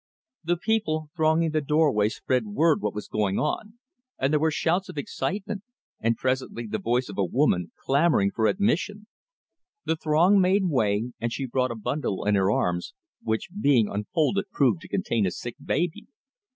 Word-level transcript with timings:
The 0.43 0.57
people 0.57 1.11
thronging 1.15 1.51
the 1.51 1.61
doorway 1.61 2.09
spread 2.09 2.47
word 2.47 2.81
what 2.81 2.95
was 2.95 3.07
going 3.07 3.37
on, 3.37 3.77
and 4.17 4.33
there 4.33 4.39
were 4.39 4.49
shouts 4.49 4.89
of 4.89 4.97
excitement, 4.97 5.61
and 5.99 6.17
presently 6.17 6.65
the 6.65 6.79
voice 6.79 7.07
of 7.07 7.19
a 7.19 7.23
woman, 7.23 7.71
clamoring 7.77 8.31
for 8.31 8.47
admission. 8.47 9.05
The 9.85 9.95
throng 9.95 10.39
made 10.41 10.63
way, 10.65 11.11
and 11.19 11.31
she 11.31 11.45
brought 11.45 11.69
a 11.69 11.75
bundle 11.75 12.25
in 12.25 12.33
her 12.33 12.49
arms, 12.51 12.95
which 13.21 13.49
being 13.61 13.89
unfolded 13.89 14.45
proved 14.51 14.81
to 14.81 14.87
contain 14.89 15.27
a 15.27 15.29
sick 15.31 15.57
baby. 15.63 16.07